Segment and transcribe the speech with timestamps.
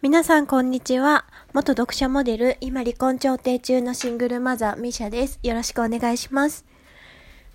[0.00, 1.24] 皆さんこんにちは。
[1.52, 5.40] 元読者モデル、今離婚調停中のシングルマザー、ミシャです。
[5.42, 6.64] よろしくお願いします。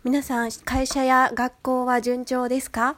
[0.04, 2.98] 皆さん、会社や学校は順調ですか？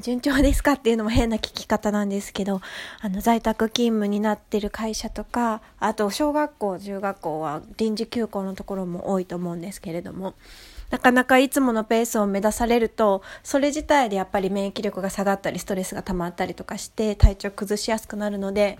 [0.00, 2.62] 順調ですかっていうのも変な聞き方なんですけど、
[3.02, 10.32] あの、在宅勤務になってる会社とか、あと、小学校、中学校は臨時休校のところも多いと思うんですけれども、
[10.90, 18.78] なかなかいつものペースを目指されると、それ自体でやっぱり免疫力が下がったり、ストレスが溜まったりとかして、体調崩しやすくなるので、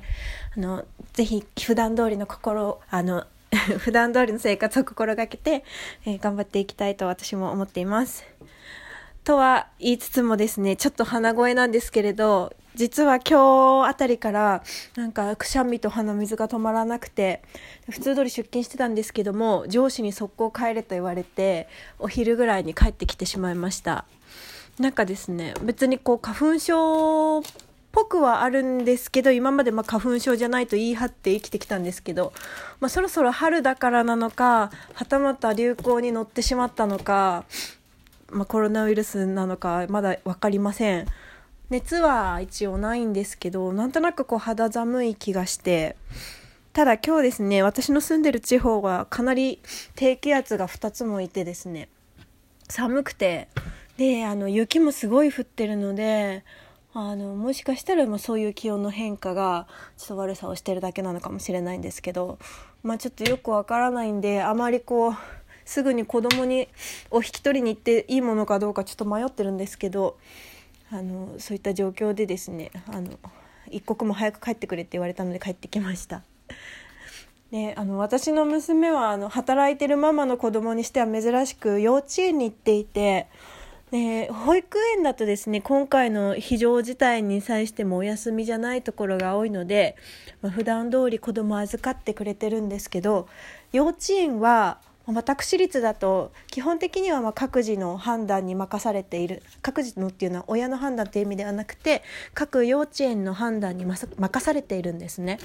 [0.57, 3.25] あの、ぜひ普段通りの心、あの、
[3.79, 5.65] 普段通りの生活を心がけて、
[6.05, 8.25] えー、頑張っていきたいと私も思っています。
[9.29, 14.63] とは言いつつもですね、ちょっと鼻声なんですけれど、実は今日あたりから
[14.97, 17.43] なんかくしゃみと鼻水が止まらなくて
[17.91, 24.07] 普通通り出勤してたんですけども上司に速攻帰れと言われてお昼ぐらいに帰ってきてしまいました。
[24.79, 27.43] なんかですね別にこう花粉症っ
[27.93, 32.33] ぽくはあるんですけど今までま花粉症じゃないと言い張って生きてきたんですけど、
[32.81, 37.45] まあ、そろそろ春だからなのかはたまた流行に乗ってしまったのか、
[38.31, 41.07] まあ、コロナウイルスなのかまだ分かりません。
[41.71, 45.97] 熱は一応ないんですけどなんとなくこう肌寒い気がして
[46.73, 49.61] ただ今日ですね私の住んでる地方はかなり
[49.95, 51.89] 低気圧が2つもいてですね
[52.69, 53.49] 寒くて
[53.99, 56.45] であの雪もすごい降ってるので
[56.95, 59.67] あのもしかしたらもそういう気温の変化が
[59.99, 62.39] ちょっと悪さをしてるだけなのかもしれないんですけど
[62.83, 65.15] まあちょっとよくわからないんであまりこう
[65.69, 66.67] すぐに子供に
[67.11, 70.17] お引き取りに行っていいものかどうかちょっと迷ってるんですけど
[70.91, 73.19] あのそういった状況でですねあの
[73.71, 76.23] 一刻も早く帰ってくれって言われたので帰ってきました。
[77.53, 83.27] であの私の娘はあの働いてるママの子供にしては珍しく幼稚園に行っていて
[83.91, 89.97] で保育園だとですね今回の非常事態に際してもお休みじゃないところが多いので、
[90.41, 93.29] まあ、普段通り子供預かってくれてるんですけど
[93.73, 94.79] 幼稚園は
[95.15, 102.03] 私立だと基本的にはま各自の判断に任されている各自のっていうのは親の判断という意味ではなくて
[102.35, 105.39] 各幼稚園の判断に任されているんですね。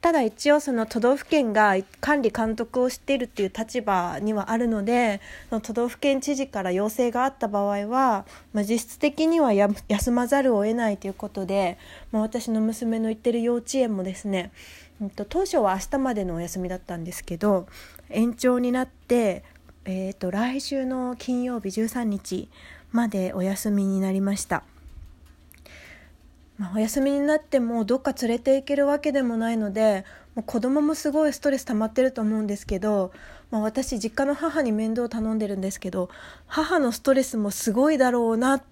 [0.00, 5.20] ただ一応その都道府県が管理監督をしているっていう立場にはあるので
[5.62, 11.78] 都道府県知事から要請があった場合は、まあ、実質的には休まざるを得ないということで、
[12.10, 14.50] まあ、私の娘の行ってる幼稚園もですね、
[15.00, 17.66] うん、と当初は明日までのお休みだったんですけど
[18.10, 19.42] 延長になって、
[19.84, 22.48] えー、と来週の金曜日13日
[22.92, 24.62] までお休みになりました。
[26.58, 30.04] まあ、お休みになってもどっか連れて行けるわけでもないので
[30.34, 33.10] もう子供もすごいストレス溜まってると思うんですけど、
[33.50, 36.08] まあ、私実家の母に面倒を頼んでるんですけど
[36.46, 38.62] 母のストレスもすごいだろうな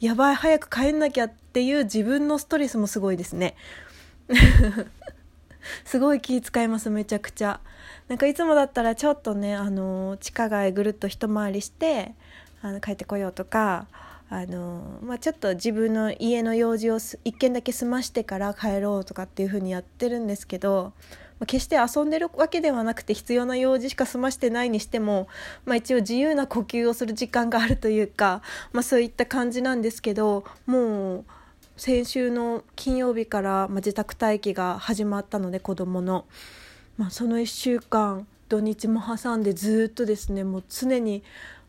[0.00, 3.54] やばい早く帰んなきゃっていう自分のストレスもすごいですね。
[5.84, 7.60] すごい気遣いますめちゃくちゃ。
[8.08, 12.14] なんかいつもだったらちょっとねあの地下街ぐるっと一回りして
[12.60, 13.86] あの帰ってこようとか
[14.28, 20.92] あの、まあ、ちょっと自分の家の用事を一軒だけ済ましてから帰ろうとかっていう風にやってるんですけど、
[21.38, 25.28] まあ、決して遊んでるわけではなくて必要な用事しか済ましてないにしても、
[25.66, 28.40] まあ、一応自由な呼吸をする時間があるというか、
[28.72, 31.24] まあ、そういった感じなんですけどもう
[31.76, 36.26] 先週の金曜日から、ま自宅待機が始まったので子どもの、
[36.96, 41.22] まあ、その1週間土日も挟んでずっとですねもう常に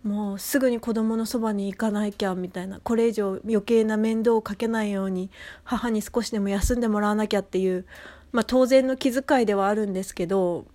[0.03, 5.31] もうすぐに子供のそばに行かなきゃみたいなこれ以上余計な面倒をかけないように
[5.63, 7.85] 母に少しでも休んでもらわなきゃっていう、
[8.33, 10.65] まあ、当然の気遣いではあるんですけど、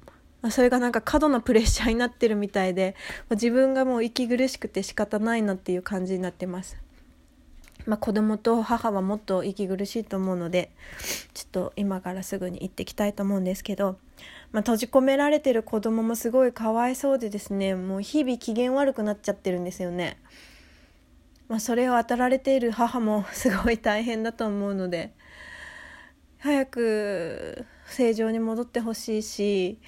[0.50, 2.94] それがなんか過度なプレッシャーになってるみたいで、
[3.30, 6.78] 自分がもう息苦しくて仕方ないなっていう感じになってます。
[7.88, 10.70] まあ、子供と母はもっと息苦しいと思うので
[11.32, 13.96] ちょっと今からすぐに行ってきたいと思うんですけど、
[14.52, 20.18] まあ、閉じ込められてる子供もすごいかわいそうでですねもう日々機嫌悪くなっちゃってるんですよね。
[21.48, 25.14] まあ、それを当たられている母もすごい大変だと思うので
[26.40, 29.78] 早く正常に戻ってほしいし、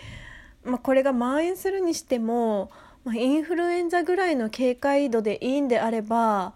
[0.65, 2.71] まあ、これが蔓延するにしても、
[3.05, 6.55] ま、インフルエンザぐらいの警戒度でいいんであれば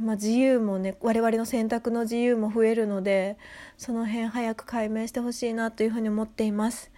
[0.00, 3.36] まあ、自由もね我々の選択の自由も増えるので
[3.76, 6.90] その辺早く解明してほしいなというふうに思っています。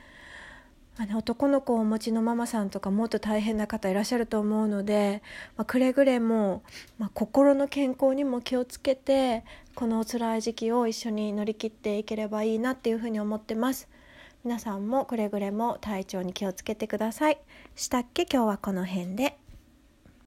[0.98, 5.22] あの男の子をお持ちのママさんとかもっと大変な方いらっしゃると思うので、
[5.56, 6.62] まあ、くれぐれも、
[6.98, 9.42] まあ、心の健康にも気をつけて
[9.74, 13.88] この辛い時期を一緒に乗り切っていければいいなっていうふうに思ってます。
[14.44, 17.38] 皆さんもくれぐれも体調に気をつけてください。
[17.74, 18.26] したっけ？
[18.30, 19.41] 今日はこの辺で。